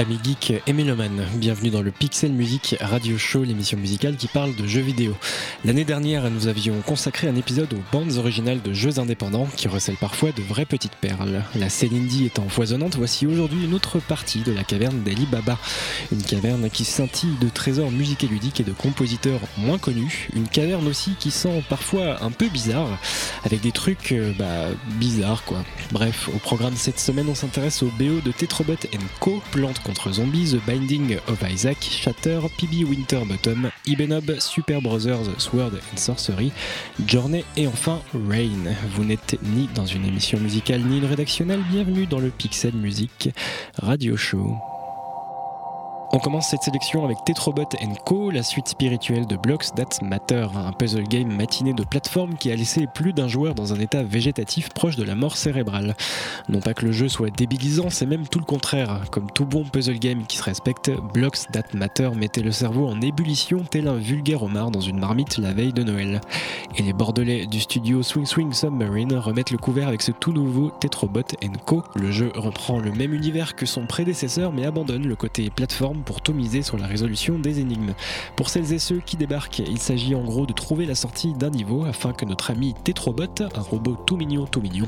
[0.00, 4.56] Amis geeks et mélomanes, bienvenue dans le Pixel Music Radio Show, l'émission musicale qui parle
[4.56, 5.14] de jeux vidéo.
[5.62, 9.98] L'année dernière, nous avions consacré un épisode aux bandes originales de jeux indépendants qui recèlent
[10.00, 11.42] parfois de vraies petites perles.
[11.54, 15.58] La Célindie étant foisonnante, voici aujourd'hui une autre partie de la caverne d'Ali Baba.
[16.12, 20.30] Une caverne qui scintille de trésors et ludiques et de compositeurs moins connus.
[20.34, 22.88] Une caverne aussi qui sent parfois un peu bizarre,
[23.44, 25.62] avec des trucs euh, bah, bizarres quoi.
[25.92, 28.76] Bref, au programme cette semaine, on s'intéresse au BO de Tetrobot
[29.20, 35.72] Co, plante contre zombies, The Binding of Isaac, Shatter, PB Winterbottom, Ibenob, Super Brothers, Sword
[35.92, 36.52] and Sorcery,
[37.08, 38.72] Journey et enfin Rain.
[38.94, 43.30] Vous n'êtes ni dans une émission musicale ni une rédactionnelle, bienvenue dans le Pixel Music
[43.82, 44.79] Radio Show.
[46.12, 47.68] On commence cette sélection avec Tetrobot
[48.04, 52.50] Co, la suite spirituelle de Blocks That Matter, un puzzle game matiné de plateforme qui
[52.50, 55.94] a laissé plus d'un joueur dans un état végétatif proche de la mort cérébrale.
[56.48, 59.02] Non pas que le jeu soit débilisant, c'est même tout le contraire.
[59.12, 63.00] Comme tout bon puzzle game qui se respecte, Blocks That Matter mettait le cerveau en
[63.00, 66.20] ébullition tel un vulgaire homard dans une marmite la veille de Noël.
[66.76, 70.70] Et les bordelais du studio Swing Swing Submarine remettent le couvert avec ce tout nouveau
[70.70, 71.22] Tetrobot
[71.66, 71.84] Co.
[71.94, 76.20] Le jeu reprend le même univers que son prédécesseur mais abandonne le côté plateforme pour
[76.20, 77.94] tout miser sur la résolution des énigmes.
[78.36, 81.50] Pour celles et ceux qui débarquent, il s'agit en gros de trouver la sortie d'un
[81.50, 84.86] niveau afin que notre ami Tetrobot, un robot tout mignon tout mignon,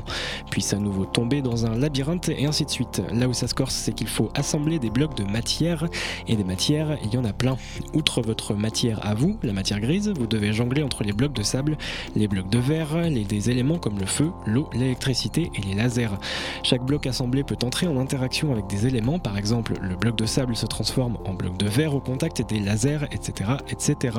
[0.49, 3.01] puisse à nouveau tomber dans un labyrinthe et ainsi de suite.
[3.11, 5.85] Là où ça se corse, c'est qu'il faut assembler des blocs de matière
[6.27, 7.57] et des matières, il y en a plein.
[7.93, 11.43] Outre votre matière à vous, la matière grise, vous devez jongler entre les blocs de
[11.43, 11.77] sable,
[12.15, 16.17] les blocs de verre, les éléments comme le feu, l'eau, l'électricité et les lasers.
[16.63, 20.25] Chaque bloc assemblé peut entrer en interaction avec des éléments, par exemple le bloc de
[20.25, 24.17] sable se transforme en bloc de verre au contact des lasers, etc., etc.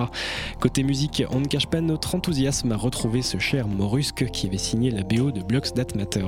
[0.60, 4.58] Côté musique, on ne cache pas notre enthousiasme à retrouver ce cher Morusque qui avait
[4.58, 6.26] signé la BO de Blocks That Matter.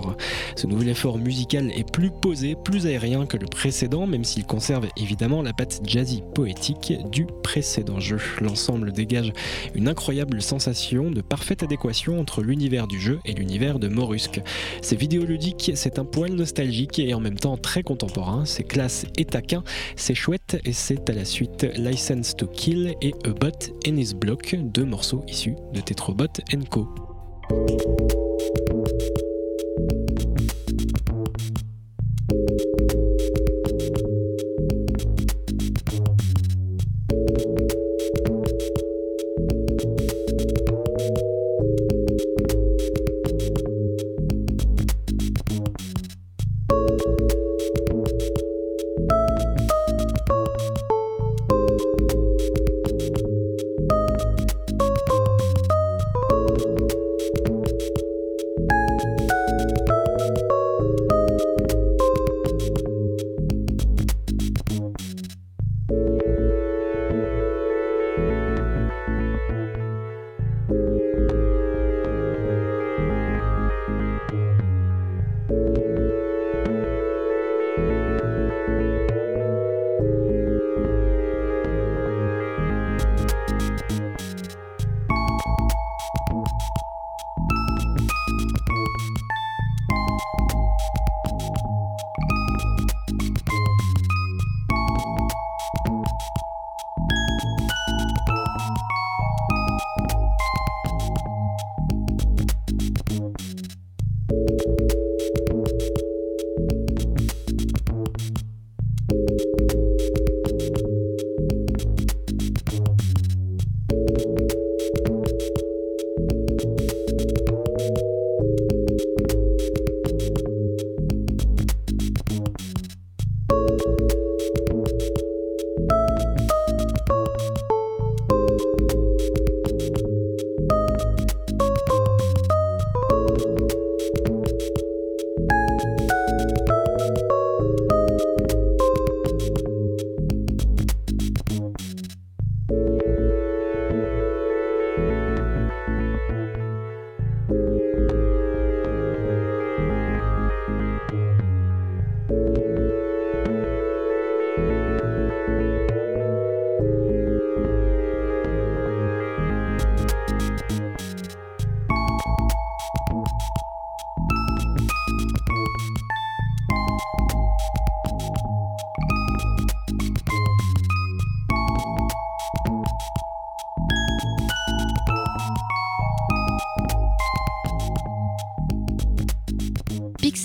[0.57, 4.87] Ce nouvel effort musical est plus posé, plus aérien que le précédent, même s'il conserve
[4.97, 8.21] évidemment la patte jazzy poétique du précédent jeu.
[8.41, 9.33] L'ensemble dégage
[9.75, 14.41] une incroyable sensation de parfaite adéquation entre l'univers du jeu et l'univers de Morusque.
[14.83, 19.25] C'est vidéoludique, c'est un poil nostalgique et en même temps très contemporain, c'est classe et
[19.25, 19.63] taquin,
[19.97, 24.15] c'est chouette et c'est à la suite License to Kill et A Bot and His
[24.15, 26.27] Block, deux morceaux issus de Tetrobot
[26.71, 26.89] Co.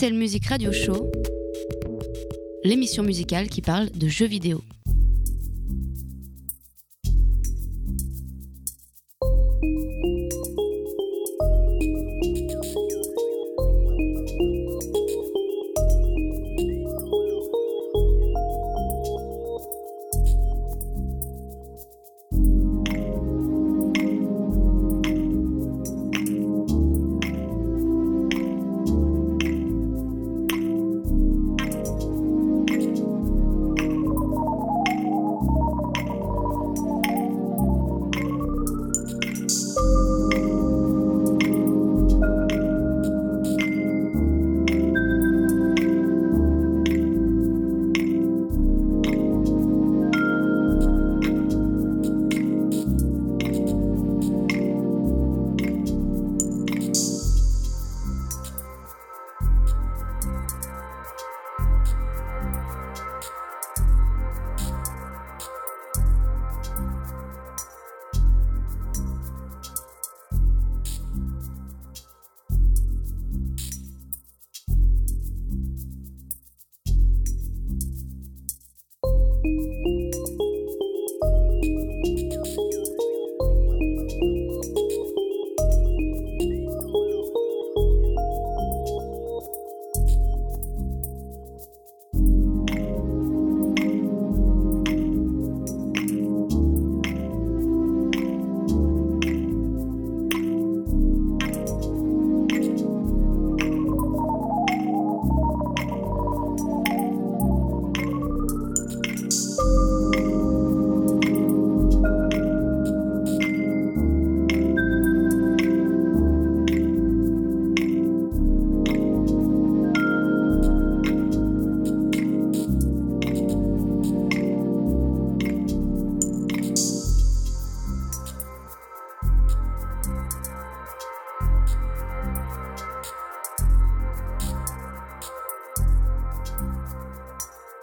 [0.02, 1.12] Pixel Music Radio Show,
[2.64, 4.64] l'émission musicale qui parle de jeux vidéo.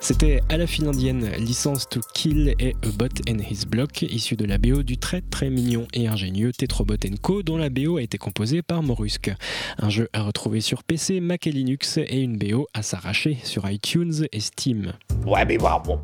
[0.08, 4.46] C'était à la finlandienne Licence to Kill et A Bot and His Block, issu de
[4.46, 8.16] la BO du très très mignon et ingénieux Tetrobot Co, dont la BO a été
[8.16, 9.31] composée par Morusk.
[9.76, 13.69] Un jeu à retrouver sur PC, Mac et Linux et une BO à s'arracher sur
[13.69, 14.94] iTunes et Steam.
[15.26, 16.00] Ouais, mais bon.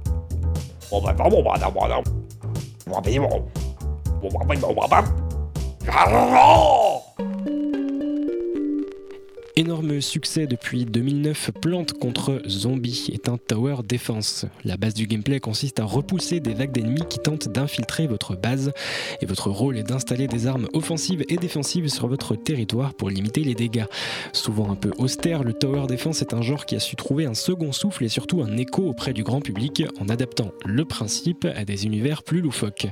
[9.57, 14.47] Énorme succès depuis 2009, Plante contre Zombie est un tower defense.
[14.65, 18.73] La base du gameplay consiste à repousser des vagues d'ennemis qui tentent d'infiltrer votre base
[19.21, 23.45] et votre rôle est d'installer des armes offensives et défensives sur votre territoire pour limiter
[23.45, 23.85] les dégâts.
[24.33, 27.35] Souvent un peu austère, le tower defense est un genre qui a su trouver un
[27.35, 31.65] second souffle et surtout un écho auprès du grand public en adaptant le principe à
[31.65, 32.89] des univers plus loufoques.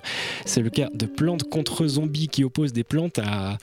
[0.47, 3.58] C'est le cas de Plante contre Zombie qui oppose des plantes à,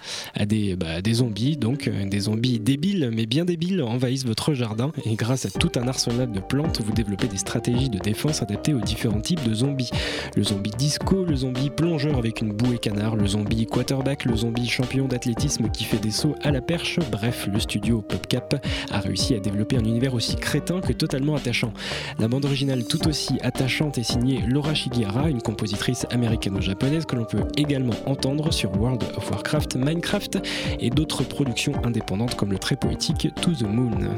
[0.45, 4.91] des, bah, des zombies, donc euh, des zombies débiles mais bien débiles envahissent votre jardin
[5.05, 8.73] et grâce à tout un arsenal de plantes, vous développez des stratégies de défense adaptées
[8.73, 9.91] aux différents types de zombies.
[10.35, 14.67] Le zombie disco, le zombie plongeur avec une bouée canard, le zombie quarterback, le zombie
[14.67, 16.99] champion d'athlétisme qui fait des sauts à la perche.
[17.11, 21.73] Bref, le studio PopCap a réussi à développer un univers aussi crétin que totalement attachant.
[22.17, 27.25] La bande originale tout aussi attachante est signée Laura Shigihara, une compositrice américano-japonaise que l'on
[27.25, 30.39] peut également entendre sur World of Warcraft, Minecraft
[30.79, 34.15] et d'autres productions indépendantes comme le très poétique To the Moon.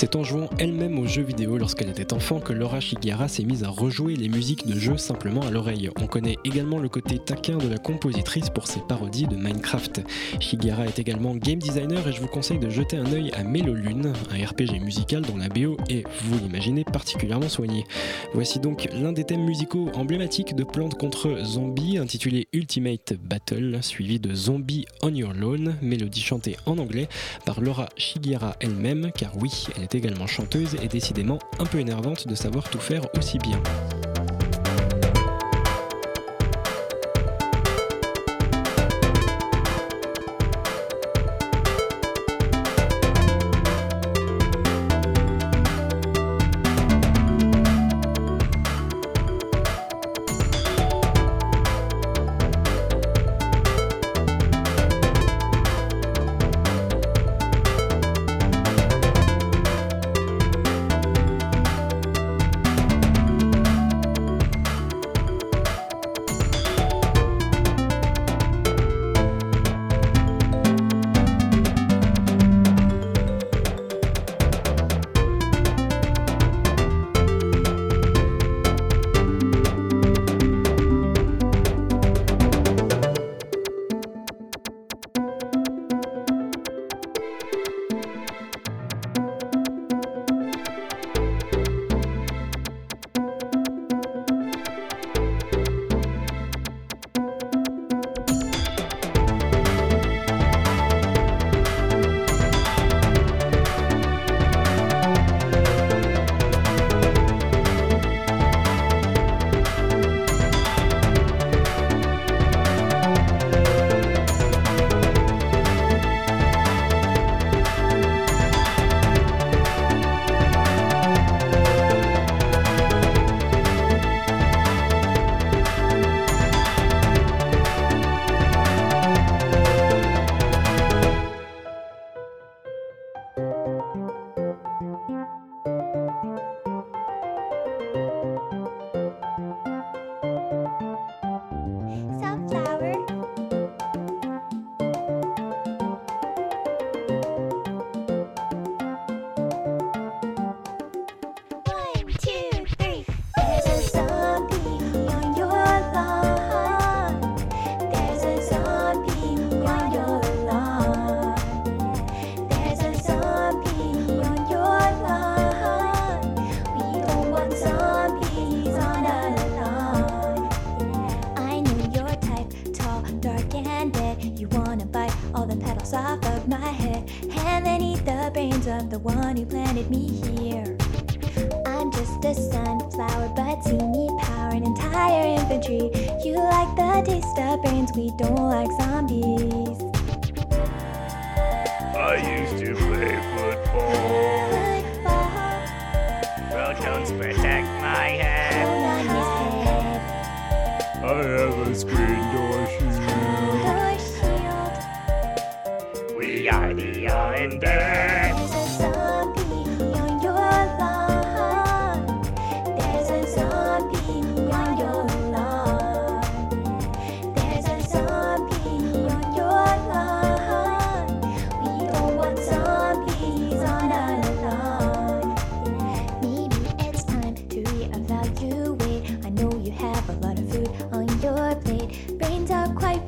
[0.00, 3.64] C'est en jouant elle-même aux jeux vidéo lorsqu'elle était enfant que Laura Shigihara s'est mise
[3.64, 5.90] à rejouer les musiques de jeux simplement à l'oreille.
[6.00, 10.00] On connaît également le côté taquin de la compositrice pour ses parodies de Minecraft.
[10.40, 14.14] Shigihara est également game designer et je vous conseille de jeter un œil à Lune,
[14.30, 17.84] un RPG musical dont la BO est, vous l'imaginez, particulièrement soignée.
[18.32, 24.18] Voici donc l'un des thèmes musicaux emblématiques de Plantes contre Zombies, intitulé Ultimate Battle, suivi
[24.18, 27.06] de Zombie on Your Lawn, mélodie chantée en anglais
[27.44, 32.28] par Laura Shigihara elle-même, car oui, elle est également chanteuse et décidément un peu énervante
[32.28, 33.60] de savoir tout faire aussi bien.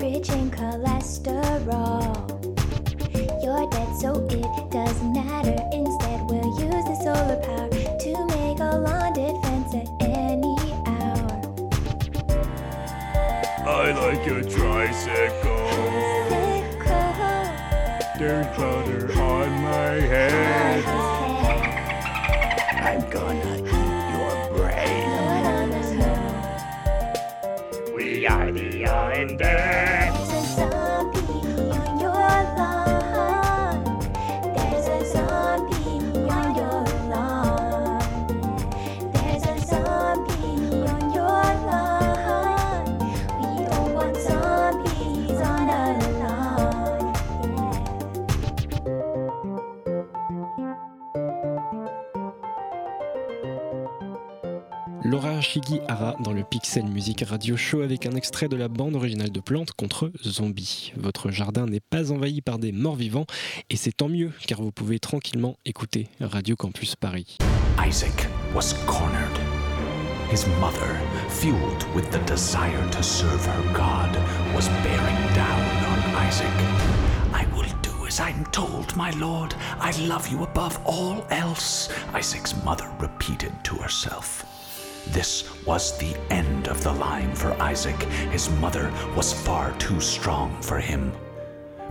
[0.02, 2.12] Rich in cholesterol.
[3.42, 5.56] You're dead, so it doesn't matter.
[5.72, 10.56] Instead, we'll use the solar power to make a lawn defense at any
[10.90, 11.32] hour.
[13.64, 15.62] I like a tricycle.
[18.18, 20.84] There's butter on my head.
[22.74, 23.61] I'm gonna
[29.22, 30.01] and.
[55.52, 59.40] Shigihara dans le Pixel Music Radio Show avec un extrait de la bande originale de
[59.40, 60.94] Plantes contre Zombies.
[60.96, 63.26] Votre jardin n'est pas envahi par des morts vivants
[63.68, 67.36] et c'est tant mieux car vous pouvez tranquillement écouter Radio Campus Paris.
[67.86, 69.38] Isaac was cornered.
[70.30, 74.16] His mother, fueled with the desire to serve her God,
[74.56, 76.48] was bearing down on Isaac.
[77.34, 79.54] I will do as I'm told, my lord.
[79.78, 84.46] I love you above all else, Isaac's mother repeated to herself.
[85.08, 88.00] This was the end of the line for Isaac.
[88.30, 91.12] His mother was far too strong for him.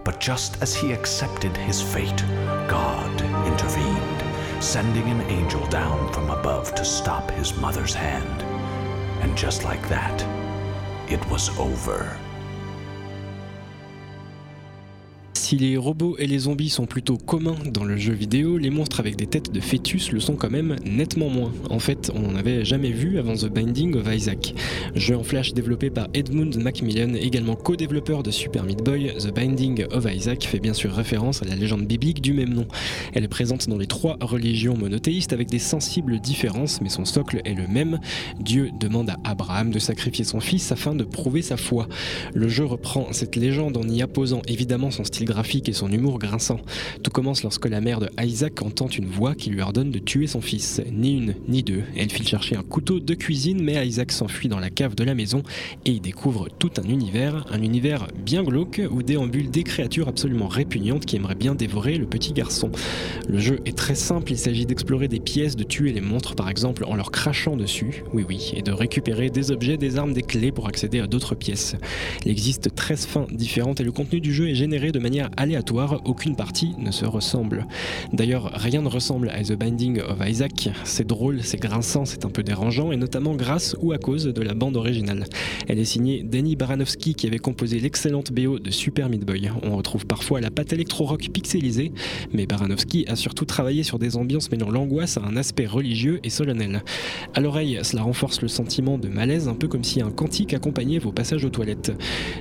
[0.03, 2.23] But just as he accepted his fate,
[2.67, 8.41] God intervened, sending an angel down from above to stop his mother's hand.
[9.21, 10.21] And just like that,
[11.11, 12.17] it was over.
[15.51, 19.01] Si les robots et les zombies sont plutôt communs dans le jeu vidéo, les monstres
[19.01, 21.51] avec des têtes de fœtus le sont quand même nettement moins.
[21.69, 24.55] En fait, on n'en avait jamais vu avant The Binding of Isaac.
[24.95, 29.87] Jeu en flash développé par Edmund Macmillan, également co-développeur de Super Meat Boy, The Binding
[29.91, 32.65] of Isaac fait bien sûr référence à la légende biblique du même nom.
[33.11, 37.41] Elle est présente dans les trois religions monothéistes avec des sensibles différences, mais son socle
[37.43, 37.99] est le même.
[38.39, 41.89] Dieu demande à Abraham de sacrifier son fils afin de prouver sa foi.
[42.33, 46.19] Le jeu reprend cette légende en y apposant évidemment son style graphique et son humour
[46.19, 46.59] grinçant.
[47.03, 50.27] Tout commence lorsque la mère de Isaac entend une voix qui lui ordonne de tuer
[50.27, 50.81] son fils.
[50.91, 51.83] Ni une, ni deux.
[51.97, 55.15] Elle file chercher un couteau de cuisine, mais Isaac s'enfuit dans la cave de la
[55.15, 55.41] maison
[55.85, 60.47] et y découvre tout un univers, un univers bien glauque où déambulent des créatures absolument
[60.47, 62.71] répugnantes qui aimeraient bien dévorer le petit garçon.
[63.27, 66.49] Le jeu est très simple, il s'agit d'explorer des pièces, de tuer les monstres par
[66.49, 70.21] exemple en leur crachant dessus, oui oui, et de récupérer des objets, des armes, des
[70.21, 71.75] clés pour accéder à d'autres pièces.
[72.25, 76.01] Il existe 13 fins différentes et le contenu du jeu est généré de manière aléatoire,
[76.05, 77.67] aucune partie ne se ressemble.
[78.13, 80.69] D'ailleurs, rien ne ressemble à The Binding of Isaac.
[80.83, 84.41] C'est drôle, c'est grinçant, c'est un peu dérangeant, et notamment grâce ou à cause de
[84.41, 85.25] la bande originale.
[85.67, 89.49] Elle est signée Danny Baranowski qui avait composé l'excellente BO de Super Meat Boy.
[89.63, 91.91] On retrouve parfois la patte électro-rock pixelisée,
[92.33, 96.29] mais Baranowski a surtout travaillé sur des ambiances mêlant l'angoisse à un aspect religieux et
[96.29, 96.83] solennel.
[97.33, 100.99] À l'oreille, cela renforce le sentiment de malaise, un peu comme si un cantique accompagnait
[100.99, 101.91] vos passages aux toilettes.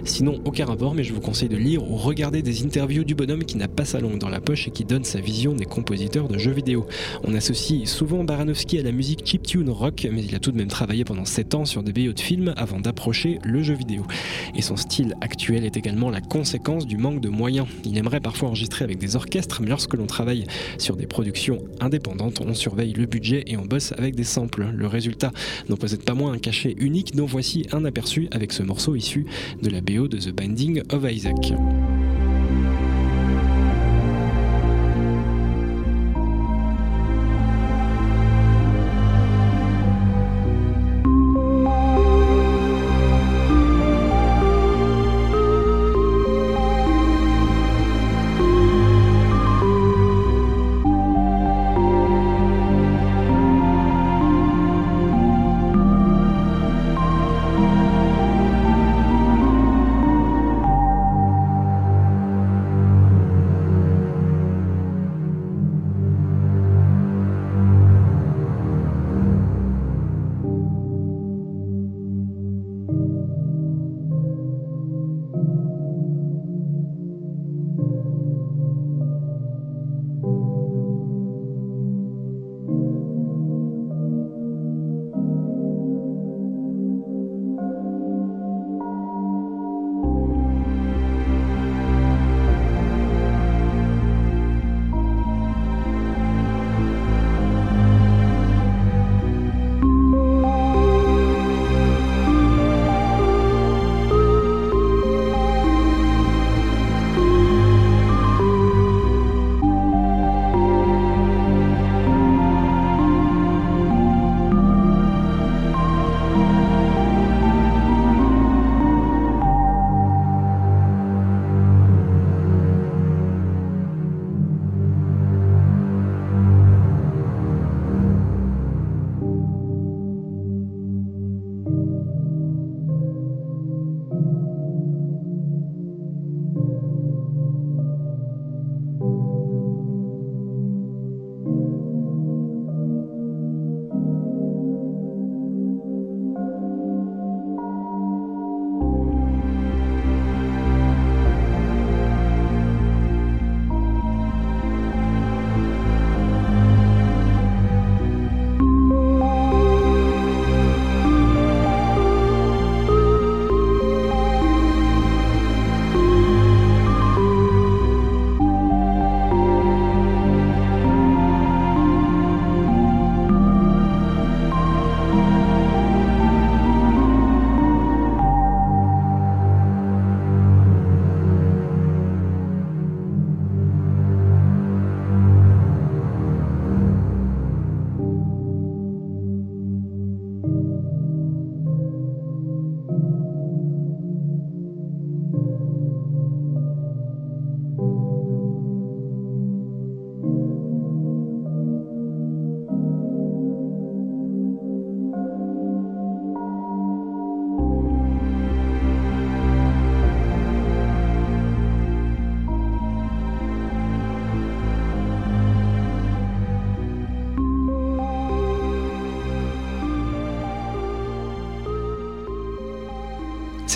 [0.05, 3.45] Sinon, aucun rapport, mais je vous conseille de lire ou regarder des interviews du bonhomme
[3.45, 6.29] qui n'a pas sa langue dans la poche et qui donne sa vision des compositeurs
[6.29, 6.87] de jeux vidéo.
[7.25, 10.69] On associe souvent Baranowski à la musique chiptune rock, mais il a tout de même
[10.69, 14.07] travaillé pendant 7 ans sur des BO de films avant d'approcher le jeu vidéo.
[14.55, 17.67] Et son style actuel est également la conséquence du manque de moyens.
[17.85, 20.47] Il aimerait parfois enregistrer avec des orchestres, mais lorsque l'on travaille
[20.79, 24.69] sur des productions indépendantes, on surveille le budget et on bosse avec des samples.
[24.73, 25.33] Le résultat
[25.69, 29.27] n'en possède pas moins un cachet unique dont voici un aperçu avec ce morceau issu
[29.61, 31.53] de la BO de The Binding of Isaac.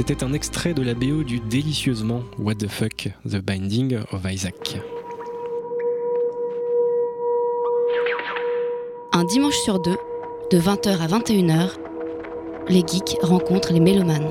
[0.07, 4.79] C'était un extrait de la BO du délicieusement What the Fuck, The Binding of Isaac.
[9.13, 9.97] Un dimanche sur deux,
[10.51, 11.71] de 20h à 21h,
[12.69, 14.31] les geeks rencontrent les mélomanes.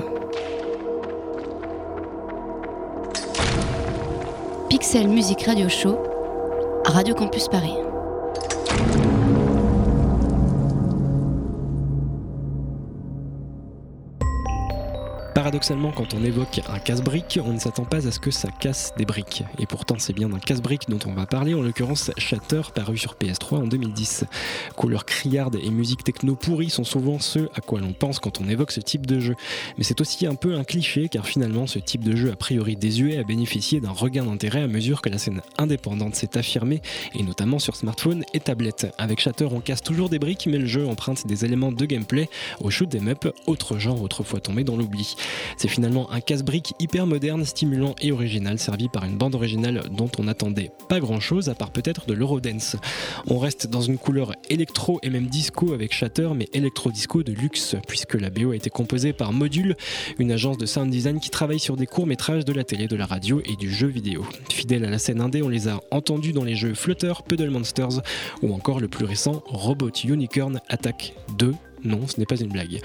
[4.70, 5.98] Pixel Music Radio Show,
[6.84, 7.83] Radio Campus Paris.
[15.44, 18.94] Paradoxalement, quand on évoque un casse-brique, on ne s'attend pas à ce que ça casse
[18.96, 19.44] des briques.
[19.58, 23.16] Et pourtant, c'est bien d'un casse-brique dont on va parler, en l'occurrence Shatter, paru sur
[23.16, 24.24] PS3 en 2010.
[24.74, 28.48] Couleurs criardes et musique techno pourrie sont souvent ceux à quoi l'on pense quand on
[28.48, 29.34] évoque ce type de jeu.
[29.76, 32.74] Mais c'est aussi un peu un cliché, car finalement, ce type de jeu a priori
[32.74, 36.80] désuet a bénéficié d'un regain d'intérêt à mesure que la scène indépendante s'est affirmée,
[37.14, 38.86] et notamment sur smartphone et tablette.
[38.96, 42.30] Avec Shatter, on casse toujours des briques, mais le jeu emprunte des éléments de gameplay
[42.60, 45.16] au shoot 'em up, autre genre autrefois tombé dans l'oubli.
[45.56, 50.10] C'est finalement un casse-brique hyper moderne, stimulant et original, servi par une bande originale dont
[50.18, 52.76] on n'attendait pas grand chose, à part peut-être de l'Eurodance.
[53.26, 57.76] On reste dans une couleur électro et même disco avec Shatter, mais électro-disco de luxe,
[57.86, 59.76] puisque la BO a été composée par Module,
[60.18, 63.06] une agence de sound design qui travaille sur des courts-métrages de la télé, de la
[63.06, 64.26] radio et du jeu vidéo.
[64.50, 68.02] Fidèles à la scène indé, on les a entendus dans les jeux Flutter, Puddle Monsters
[68.42, 72.80] ou encore le plus récent Robot Unicorn Attack 2 non, ce n'est pas une blague.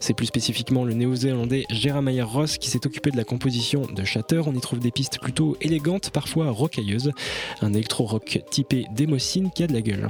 [0.00, 4.42] C'est plus spécifiquement le néo-zélandais Jeremiah Ross qui s'est occupé de la composition de Shatter.
[4.46, 7.12] On y trouve des pistes plutôt élégantes, parfois rocailleuses.
[7.62, 10.08] Un électro-rock typé Demoscene qui a de la gueule.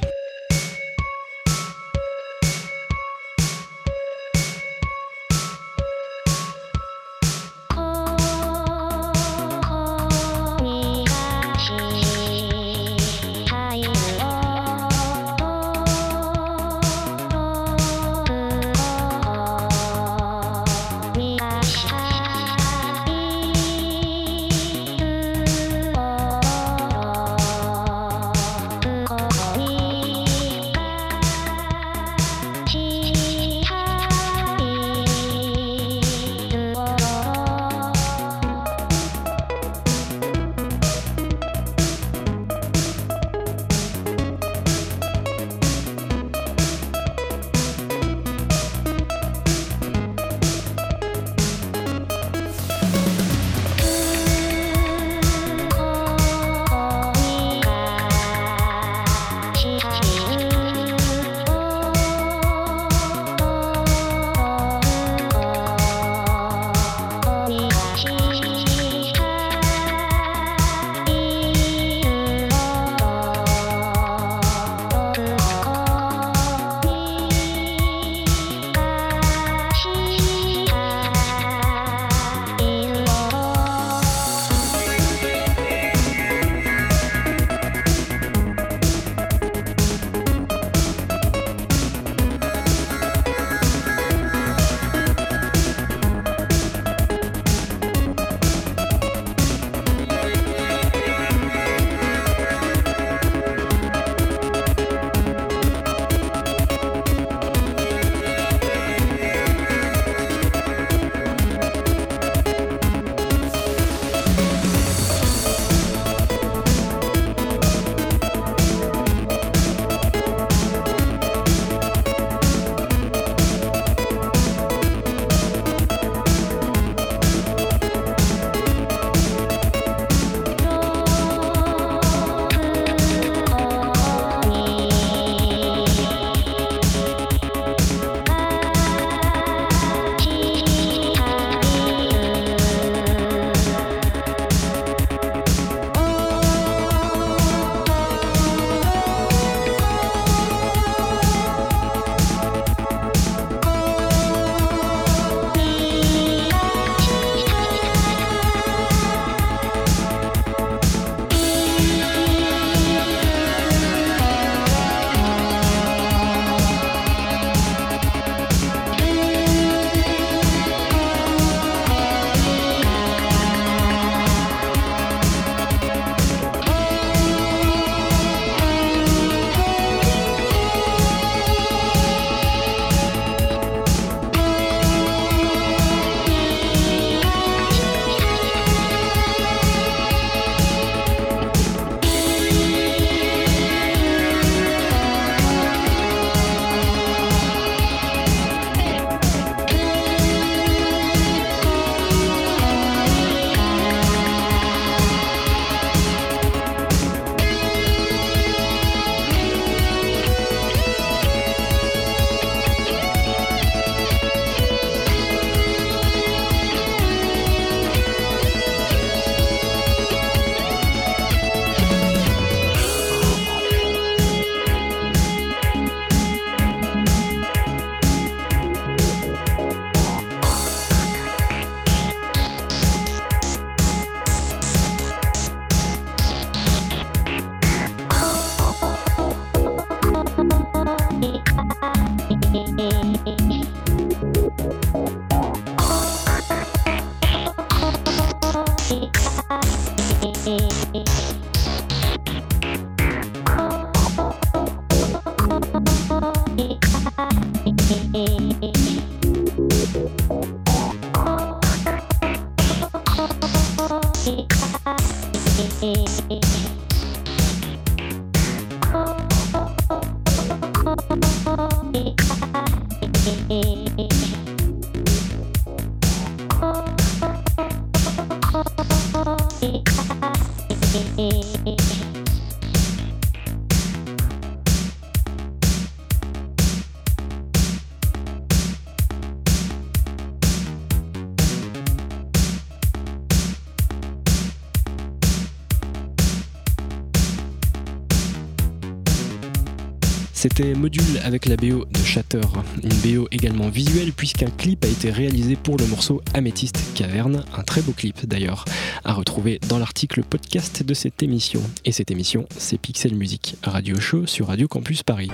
[300.57, 302.41] C'était Module avec la BO de Shatter,
[302.85, 307.63] une BO également visuelle puisqu'un clip a été réalisé pour le morceau Améthyste Caverne, un
[307.65, 308.65] très beau clip d'ailleurs,
[309.05, 311.61] à retrouver dans l'article podcast de cette émission.
[311.85, 315.31] Et cette émission, c'est Pixel Music, radio show sur Radio Campus Paris.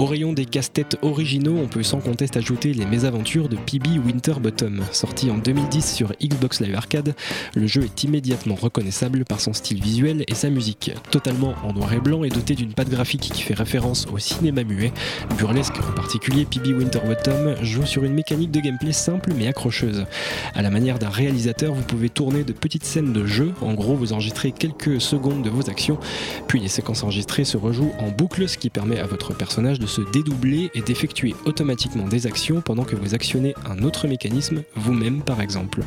[0.00, 4.84] Au rayon des casse-têtes originaux, on peut sans conteste ajouter les mésaventures de PB Winterbottom.
[4.92, 7.16] Sorti en 2010 sur Xbox Live Arcade,
[7.56, 10.92] le jeu est immédiatement reconnaissable par son style visuel et sa musique.
[11.10, 14.62] Totalement en noir et blanc et doté d'une patte graphique qui fait référence au cinéma
[14.62, 14.92] muet,
[15.36, 20.06] Burlesque en particulier, PB Winterbottom joue sur une mécanique de gameplay simple mais accrocheuse.
[20.54, 23.96] À la manière d'un réalisateur, vous pouvez tourner de petites scènes de jeu, en gros
[23.96, 25.98] vous enregistrez quelques secondes de vos actions,
[26.46, 29.87] puis les séquences enregistrées se rejouent en boucle, ce qui permet à votre personnage de
[29.88, 35.22] se dédoubler et d'effectuer automatiquement des actions pendant que vous actionnez un autre mécanisme, vous-même
[35.22, 35.82] par exemple.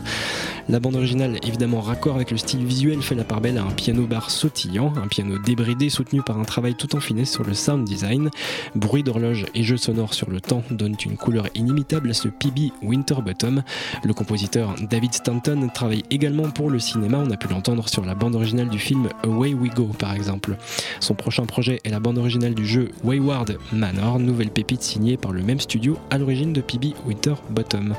[0.69, 3.71] La bande originale, évidemment raccord avec le style visuel, fait la part belle à un
[3.71, 7.85] piano bar sautillant, un piano débridé soutenu par un travail tout enfiné sur le sound
[7.85, 8.29] design.
[8.75, 12.71] Bruit d'horloge et jeux sonores sur le temps donnent une couleur inimitable à ce PB
[12.83, 13.63] Winterbottom.
[14.03, 18.15] Le compositeur David Stanton travaille également pour le cinéma, on a pu l'entendre sur la
[18.15, 20.55] bande originale du film Away We Go par exemple.
[20.99, 23.57] Son prochain projet est la bande originale du jeu Wayward
[23.93, 27.95] Nouvelle pépite signée par le même studio à l'origine de PB Winterbottom.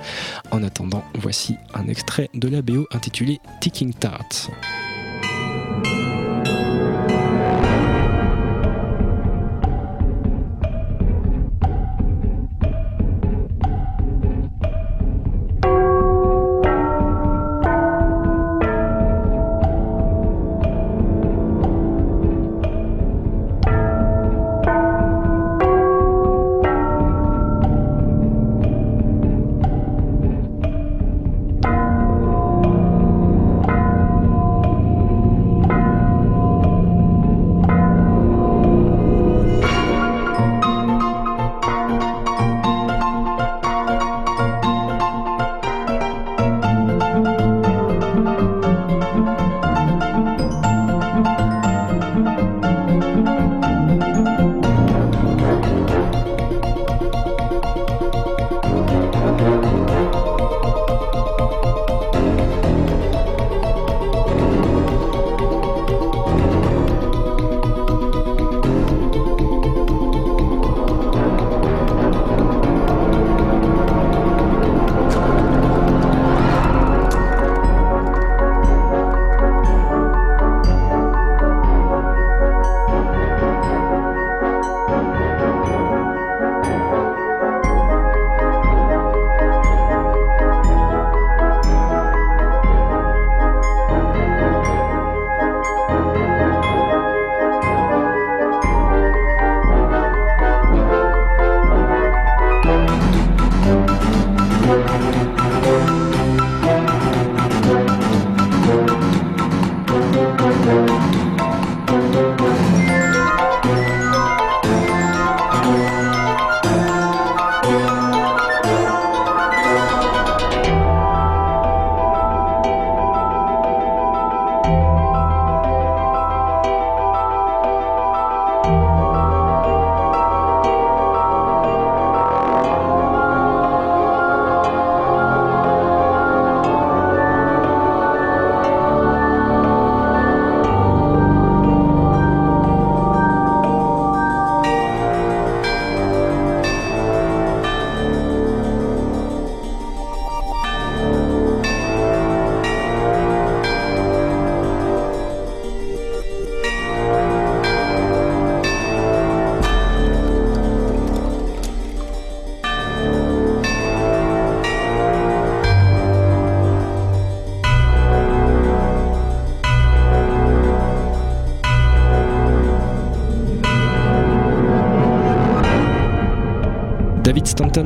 [0.50, 4.50] En attendant, voici un extrait de la BO intitulé Ticking Tarts.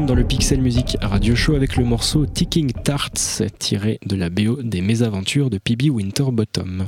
[0.07, 4.63] Dans le Pixel Music Radio Show avec le morceau Ticking Tarts tiré de la BO
[4.63, 6.87] des mésaventures de PB Winterbottom.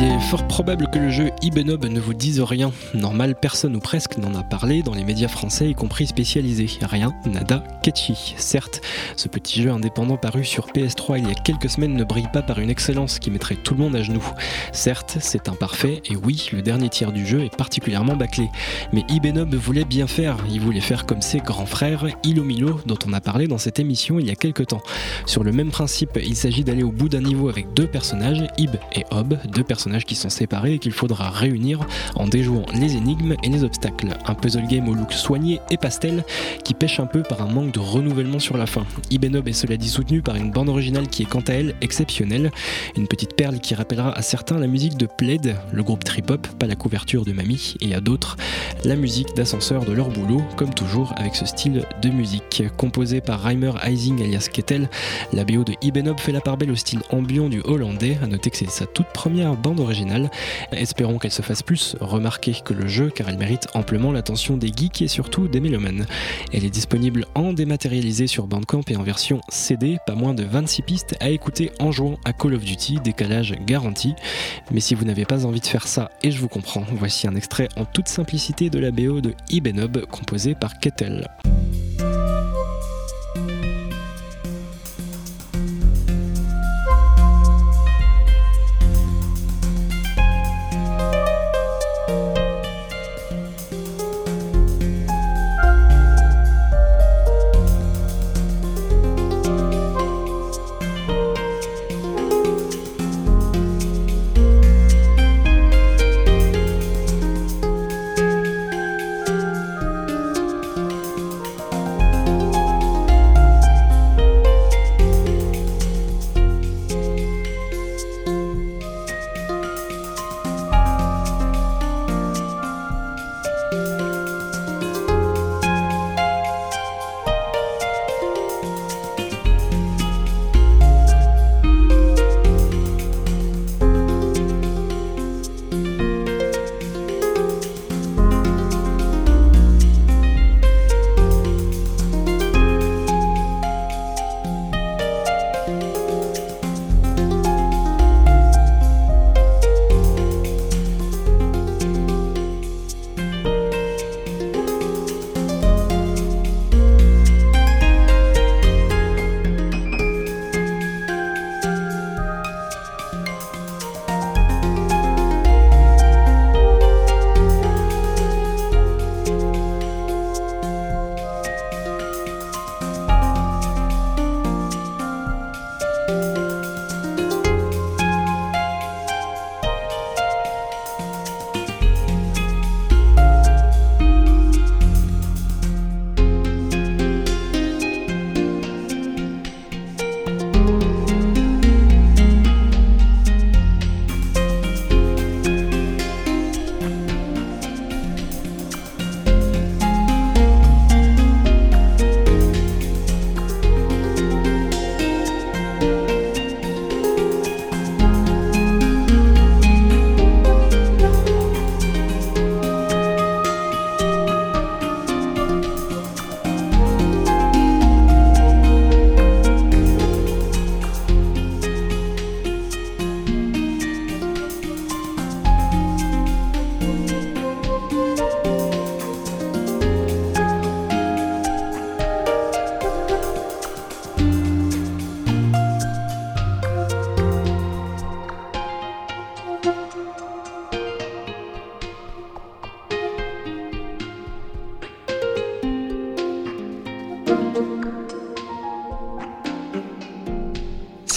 [0.00, 2.70] Il est fort probable que le jeu Ibenob ne vous dise rien.
[2.94, 6.68] Normal, personne ou presque n'en a parlé dans les médias français, y compris spécialisés.
[6.82, 8.34] Rien, nada, catchy.
[8.36, 8.80] Certes,
[9.16, 12.42] ce petit jeu indépendant paru sur PS3 il y a quelques semaines ne brille pas
[12.42, 14.24] par une excellence qui mettrait tout le monde à genoux.
[14.70, 18.50] Certes, c'est imparfait, et oui, le dernier tiers du jeu est particulièrement bâclé.
[18.92, 23.12] Mais Ibenob voulait bien faire, il voulait faire comme ses grands frères, Ilomilo, dont on
[23.12, 24.82] a parlé dans cette émission il y a quelques temps.
[25.26, 28.76] Sur le même principe, il s'agit d'aller au bout d'un niveau avec deux personnages, Ib
[28.94, 31.80] et Hob, deux personnages qui sont séparés et qu'il faudra réunir
[32.14, 34.16] en déjouant les énigmes et les obstacles.
[34.26, 36.24] Un puzzle game au look soigné et pastel
[36.64, 38.84] qui pêche un peu par un manque de renouvellement sur la fin.
[39.10, 42.50] Ibenob est cela dit soutenu par une bande originale qui est quant à elle exceptionnelle.
[42.96, 46.66] Une petite perle qui rappellera à certains la musique de Plaid, le groupe trip-hop, pas
[46.66, 48.36] la couverture de Mamie, et à d'autres
[48.84, 52.62] la musique d'ascenseur de leur boulot, comme toujours avec ce style de musique.
[52.76, 54.88] Composé par Reimer Eising alias Kettel,
[55.32, 58.18] la BO de Ibenob fait la part belle au style ambiant du hollandais.
[58.22, 60.30] À noter que c'est sa toute première bande originale.
[60.72, 64.68] Espérons qu'elle se fasse plus remarquer que le jeu, car elle mérite amplement l'attention des
[64.68, 66.06] geeks et surtout des mélomanes.
[66.52, 70.82] Elle est disponible en dématérialisé sur Bandcamp et en version CD, pas moins de 26
[70.82, 74.14] pistes à écouter en jouant à Call of Duty, décalage garanti.
[74.70, 77.34] Mais si vous n'avez pas envie de faire ça, et je vous comprends, voici un
[77.34, 81.28] extrait en toute simplicité de la BO de Ibenob, composé par Kettel.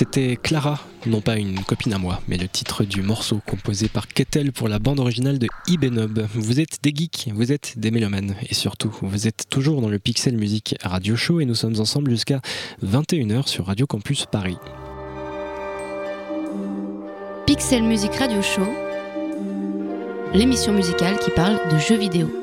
[0.01, 4.07] C'était Clara, non pas une copine à moi, mais le titre du morceau composé par
[4.07, 6.25] Kettel pour la bande originale de Ibenob.
[6.33, 9.99] Vous êtes des geeks, vous êtes des mélomanes, et surtout, vous êtes toujours dans le
[9.99, 12.41] Pixel Music Radio Show et nous sommes ensemble jusqu'à
[12.83, 14.57] 21h sur Radio Campus Paris.
[17.45, 18.67] Pixel Music Radio Show,
[20.33, 22.40] l'émission musicale qui parle de jeux vidéo.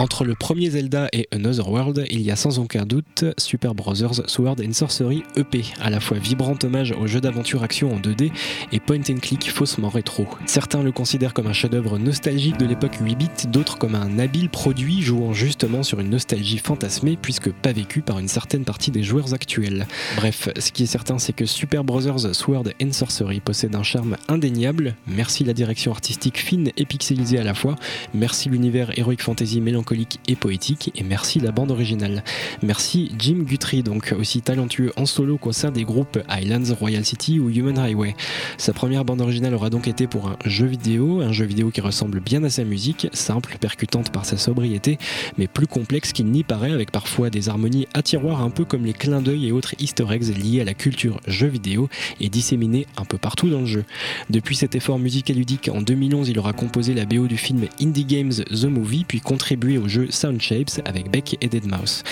[0.00, 4.30] Entre le premier Zelda et Another World, il y a sans aucun doute Super Brothers
[4.30, 8.32] Sword Sorcery EP, à la fois vibrant hommage au jeu d'aventure action en 2D
[8.72, 10.26] et point and click faussement rétro.
[10.46, 14.48] Certains le considèrent comme un chef-d'œuvre nostalgique de l'époque 8 bits, d'autres comme un habile
[14.48, 19.02] produit jouant justement sur une nostalgie fantasmée puisque pas vécue par une certaine partie des
[19.02, 19.86] joueurs actuels.
[20.16, 24.16] Bref, ce qui est certain c'est que Super Brothers Sword and Sorcery possède un charme
[24.28, 27.76] indéniable, merci la direction artistique fine et pixelisée à la fois,
[28.14, 29.89] merci l'univers Heroic Fantasy mélancolique
[30.28, 32.22] et poétique, et merci la bande originale.
[32.62, 37.40] Merci Jim Guthrie, donc aussi talentueux en solo qu'au sein des groupes Highlands, Royal City
[37.40, 38.14] ou Human Highway.
[38.56, 41.80] Sa première bande originale aura donc été pour un jeu vidéo, un jeu vidéo qui
[41.80, 44.98] ressemble bien à sa musique, simple, percutante par sa sobriété,
[45.38, 48.84] mais plus complexe qu'il n'y paraît, avec parfois des harmonies à tiroir un peu comme
[48.84, 51.88] les clins d'œil et autres easter eggs liés à la culture jeu vidéo
[52.20, 53.84] et disséminés un peu partout dans le jeu.
[54.28, 58.04] Depuis cet effort musical ludique, en 2011, il aura composé la BO du film Indie
[58.04, 62.02] Games The Movie, puis contribué au jeu Sound Shapes avec Beck et Deadmau5.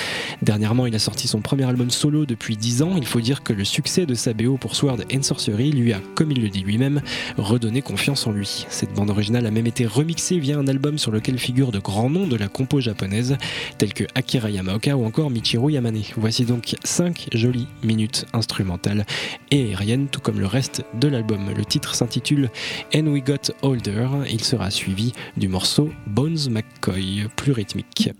[0.42, 2.92] Dernièrement, il a sorti son premier album solo depuis 10 ans.
[2.96, 6.00] Il faut dire que le succès de sa BO pour Sword and Sorcery lui a,
[6.14, 7.00] comme il le dit lui-même,
[7.36, 8.66] redonné confiance en lui.
[8.68, 12.10] Cette bande originale a même été remixée via un album sur lequel figurent de grands
[12.10, 13.36] noms de la compo japonaise,
[13.78, 16.02] tels que Akira Yamaoka ou encore Michiru Yamane.
[16.16, 19.04] Voici donc 5 jolies minutes instrumentales
[19.50, 21.40] et aériennes, tout comme le reste de l'album.
[21.56, 22.50] Le titre s'intitule
[22.94, 24.08] And We Got Older.
[24.30, 28.12] Il sera suivi du morceau Bones McCoy, rythmique.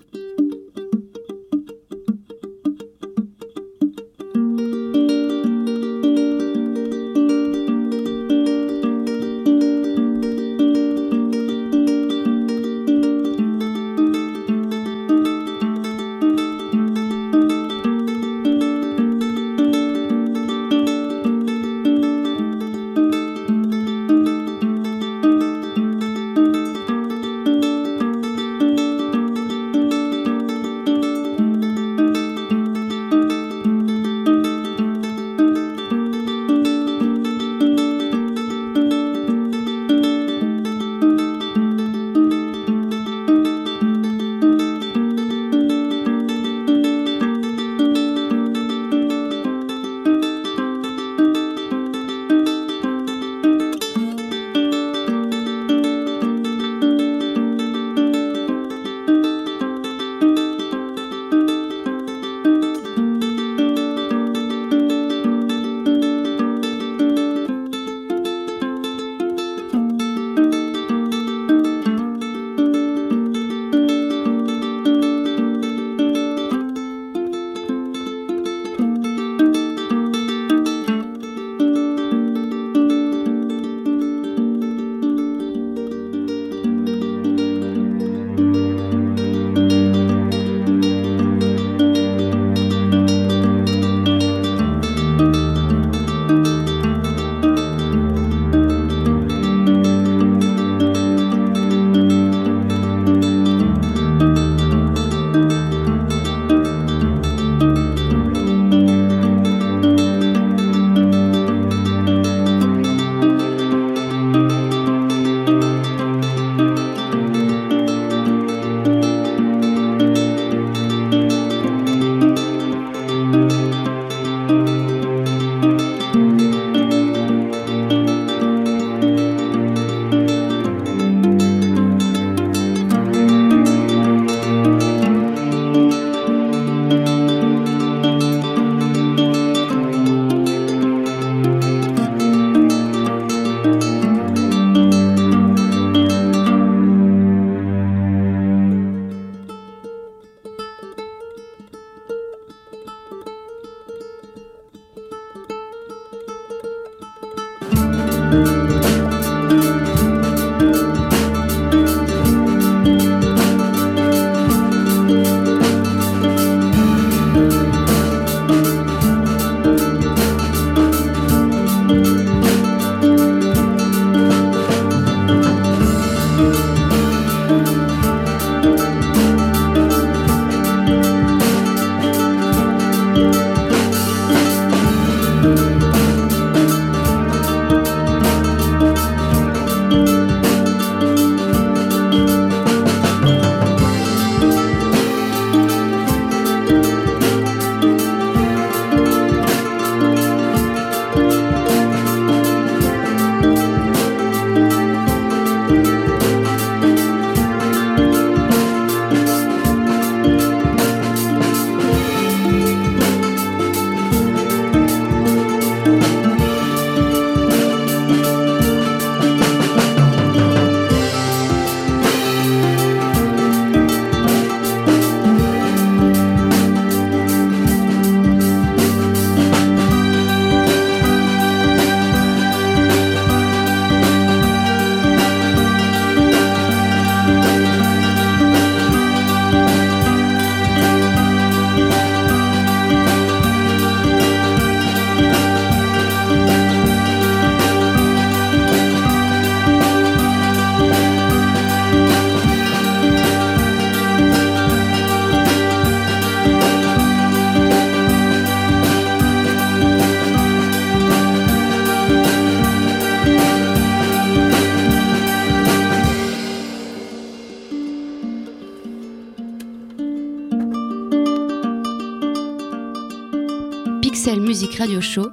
[274.79, 275.33] Radio Show,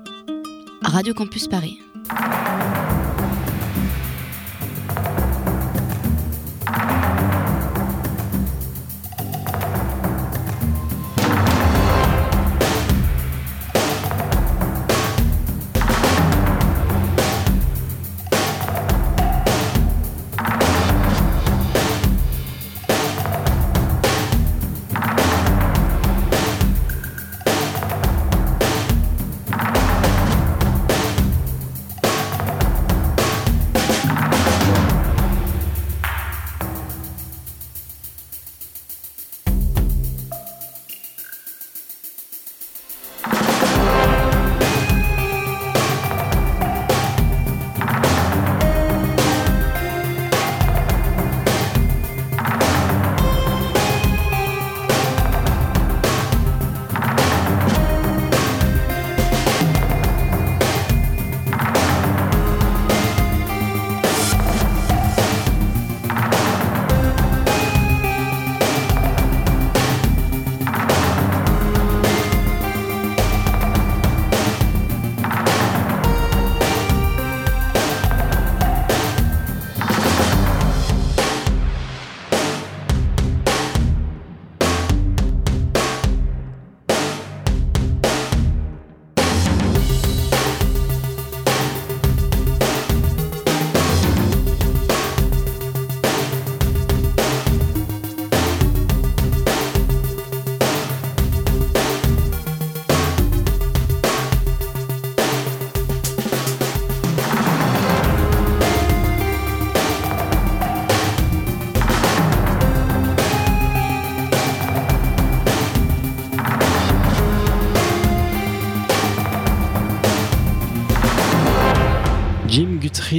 [0.82, 1.85] Radio Campus Paris.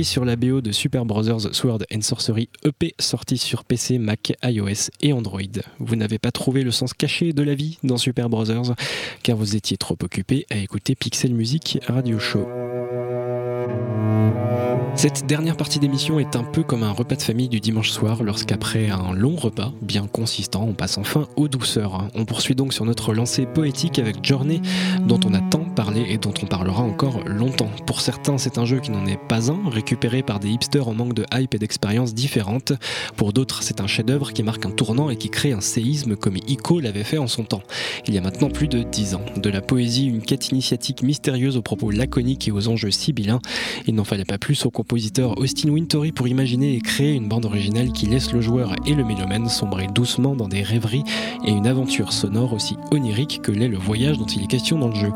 [0.07, 5.13] Sur la BO de Super Brothers Sword Sorcery EP sorti sur PC, Mac, iOS et
[5.13, 5.41] Android.
[5.81, 8.75] Vous n'avez pas trouvé le sens caché de la vie dans Super Brothers
[9.23, 12.47] car vous étiez trop occupé à écouter Pixel Music Radio Show.
[14.97, 18.23] Cette dernière partie d'émission est un peu comme un repas de famille du dimanche soir
[18.23, 22.09] lorsqu'après un long repas bien consistant, on passe enfin aux douceurs.
[22.15, 24.63] On poursuit donc sur notre lancée poétique avec Journey
[25.07, 27.71] dont on a tant parlé et dont on parlera encore longtemps.
[27.87, 30.95] Pour certains, c'est un jeu qui n'en est pas un, récupéré par des hipsters en
[30.95, 32.73] manque de hype et d'expériences différentes.
[33.17, 36.39] Pour d'autres, c'est un chef-d'œuvre qui marque un tournant et qui crée un séisme comme
[36.49, 37.63] Ico l'avait fait en son temps.
[38.09, 39.25] Il y a maintenant plus de 10 ans.
[39.37, 43.41] De la poésie, une quête initiatique mystérieuse aux propos laconiques et aux enjeux sibyllins.
[43.87, 47.45] Il n'en fallait pas plus au compositeur Austin Wintory pour imaginer et créer une bande
[47.45, 51.03] originale qui laisse le joueur et le mélomane sombrer doucement dans des rêveries
[51.45, 54.87] et une aventure sonore aussi onirique que l'est le voyage dont il est question dans
[54.87, 55.11] le jeu.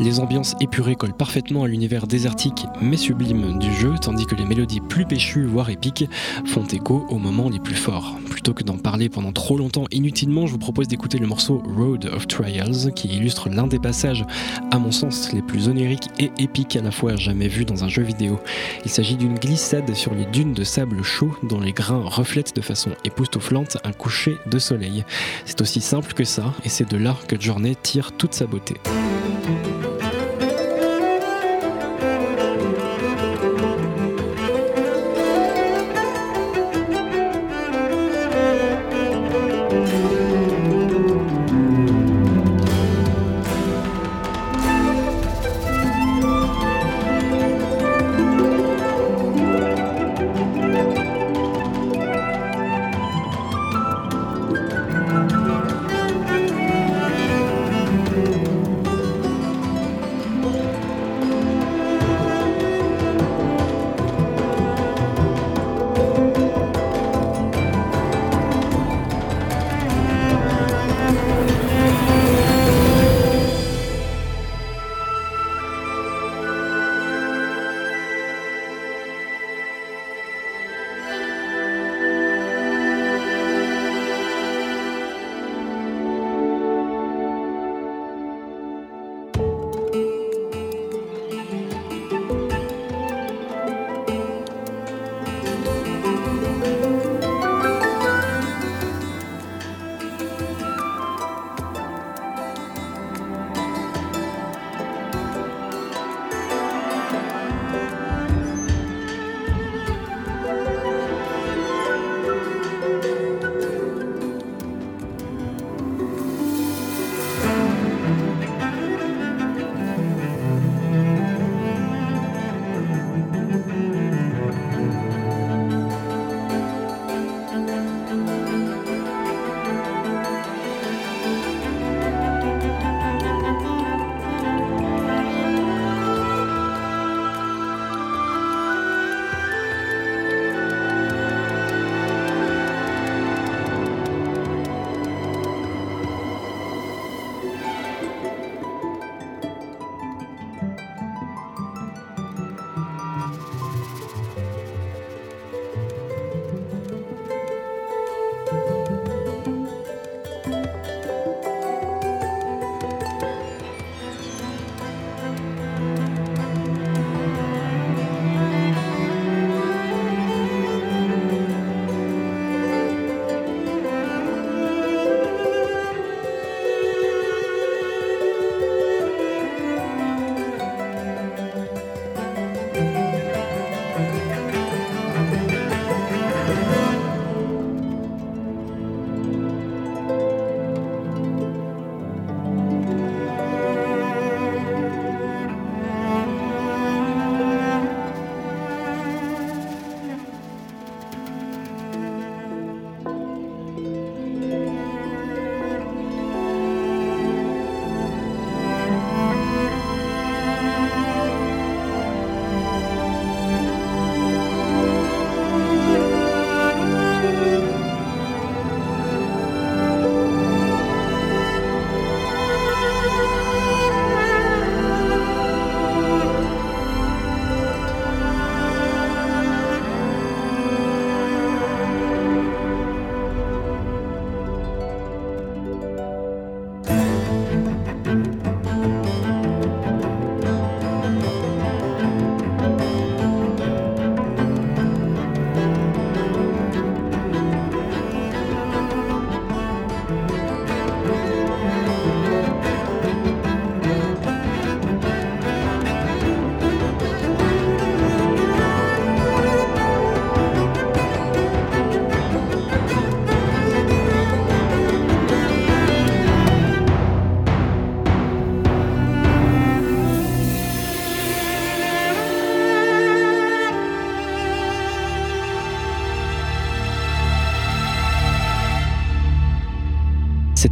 [0.00, 4.46] Les ambiances épurées collent parfaitement à l'univers désertique mais sublime du jeu, tandis que les
[4.46, 6.08] mélodies plus péchues, voire épiques,
[6.46, 8.16] font écho aux moments les plus forts.
[8.30, 12.06] Plutôt que d'en parler pendant trop longtemps inutilement, je vous propose d'écouter le morceau Road
[12.06, 14.24] of Trials, qui illustre l'un des passages,
[14.70, 17.88] à mon sens, les plus oniriques et épiques à la fois jamais vus dans un
[17.88, 18.40] jeu vidéo.
[18.86, 22.60] Il s'agit d'une glissade sur les dunes de sable chaud dont les grains reflètent de
[22.60, 25.04] façon époustouflante un coucher de soleil.
[25.44, 28.74] C'est aussi simple que ça, et c'est de là que Journey tire toute sa beauté.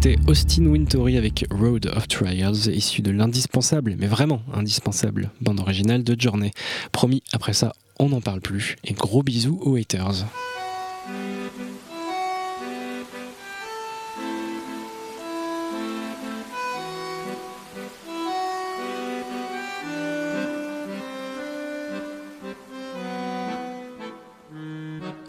[0.00, 6.04] C'était Austin Wintory avec Road of Trials, issu de l'indispensable, mais vraiment indispensable, bande originale
[6.04, 6.52] de Journey.
[6.92, 8.76] Promis, après ça, on n'en parle plus.
[8.84, 10.24] Et gros bisous aux haters.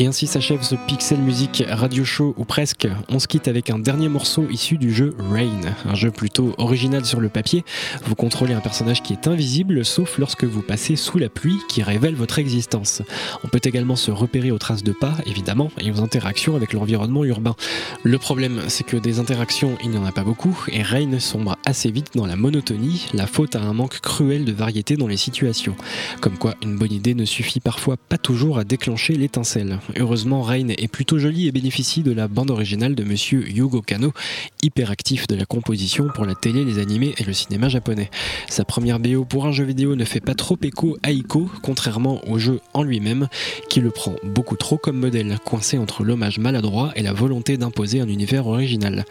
[0.02, 2.88] Et ainsi s'achève ce Pixel Music Radio Show, ou presque.
[3.10, 7.04] On se quitte avec un dernier morceau issu du jeu Rain, un jeu plutôt original
[7.04, 7.66] sur le papier.
[8.06, 11.84] Vous contrôlez un personnage qui est invisible, sauf lorsque vous passez sous la pluie qui
[11.84, 13.02] révèle votre existence.
[13.44, 17.26] On peut également se repérer aux traces de pas, évidemment, et aux interactions avec l'environnement
[17.26, 17.58] urbain.
[18.04, 21.58] Le problème, c'est que des interactions, il n'y en a pas beaucoup, et Rain sombre
[21.66, 25.18] assez vite dans la monotonie, la faute à un manque cruel de variété dans les
[25.18, 25.76] situations.
[26.22, 29.78] Comme quoi, une bonne idée ne suffit parfois pas toujours à déclencher l'étincelle.
[29.98, 34.14] Heureusement, Rain est plutôt joli et bénéficie de la bande originale de monsieur Yugo Kano,
[34.62, 38.10] hyper actif de la composition pour la télé, les animés et le cinéma japonais.
[38.50, 42.22] Sa première BO pour un jeu vidéo ne fait pas trop écho à Ico, contrairement
[42.30, 43.28] au jeu en lui-même,
[43.70, 48.00] qui le prend beaucoup trop comme modèle, coincé entre l'hommage maladroit et la volonté d'imposer
[48.00, 49.06] un univers original.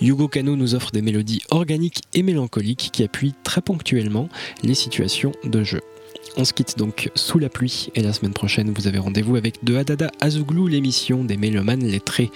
[0.00, 4.28] Yugo Kano nous offre des mélodies organiques et mélancoliques qui appuient très ponctuellement
[4.62, 5.80] les situations de jeu.
[6.36, 9.62] On se quitte donc sous la pluie et la semaine prochaine vous avez rendez-vous avec
[9.64, 12.30] De Hadada Azouglou, l'émission des mélomanes lettrés.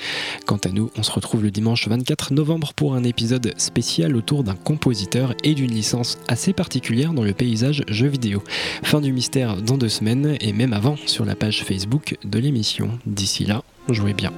[0.44, 4.44] Quant à nous, on se retrouve le dimanche 24 novembre pour un épisode spécial autour
[4.44, 8.42] d'un compositeur et d'une licence assez particulière dans le paysage jeu vidéo.
[8.82, 12.98] Fin du mystère dans deux semaines et même avant sur la page Facebook de l'émission.
[13.06, 14.32] D'ici là, jouez bien.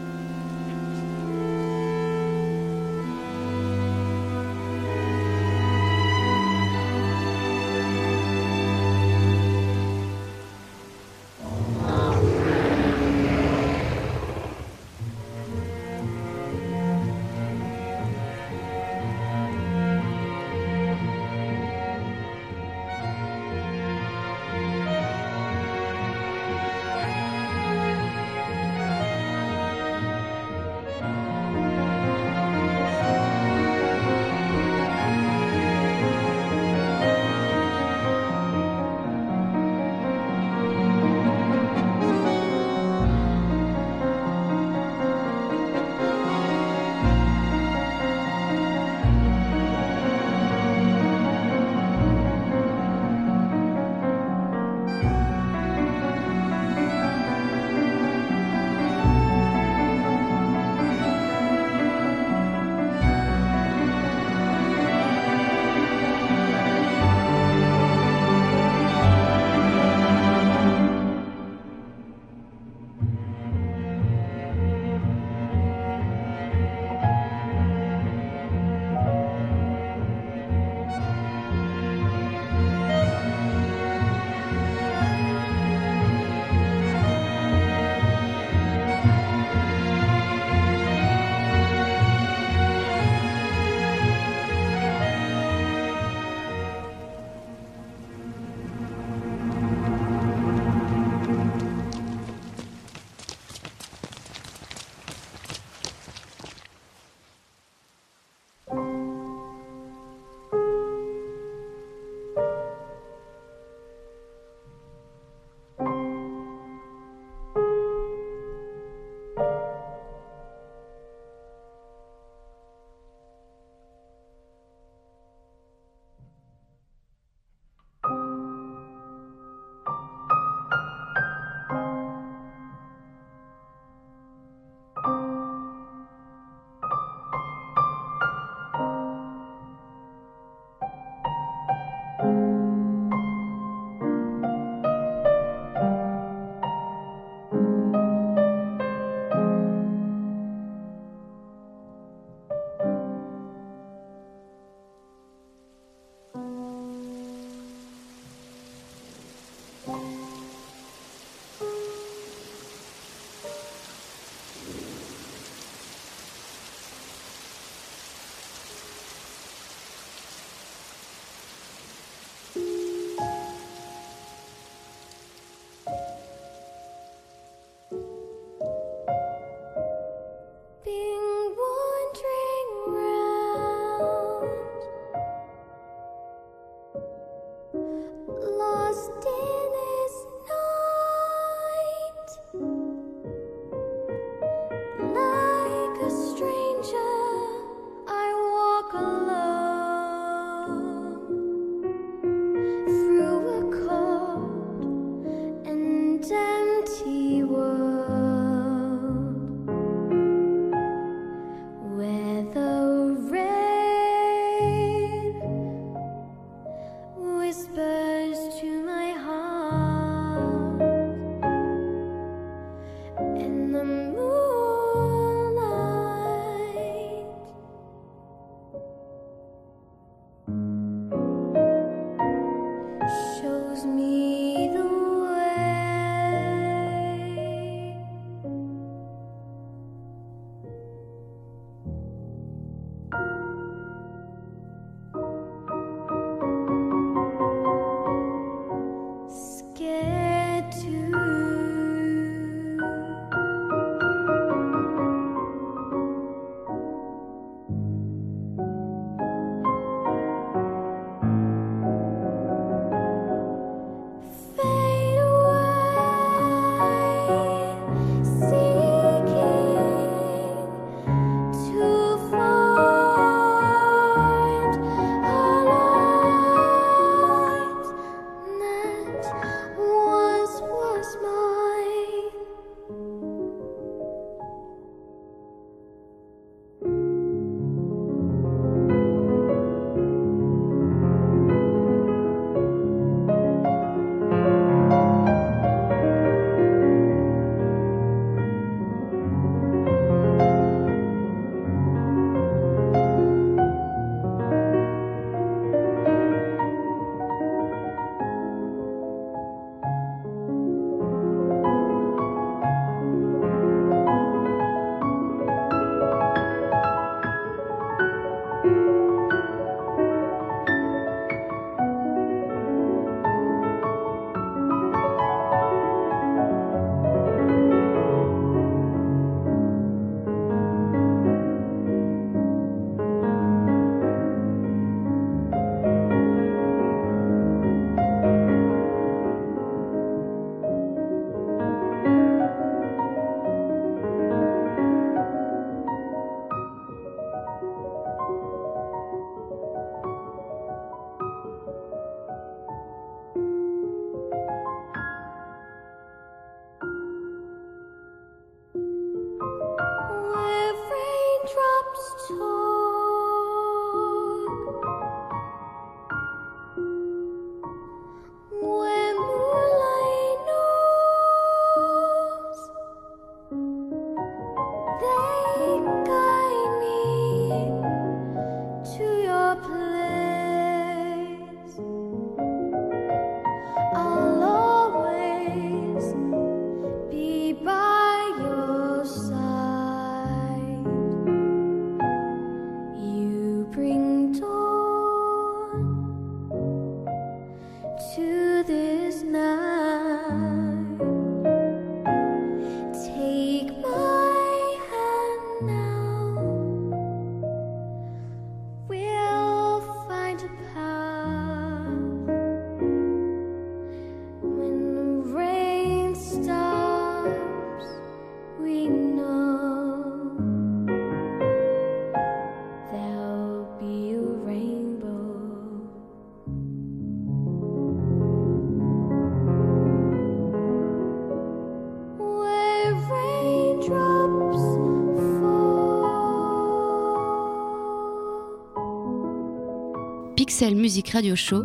[440.58, 441.62] XL Musique Radio Show,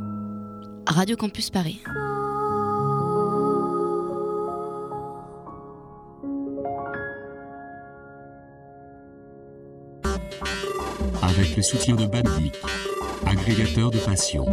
[0.85, 1.81] Radio Campus Paris.
[11.23, 12.53] Avec le soutien de Bandic,
[13.25, 14.45] agrégateur de passion.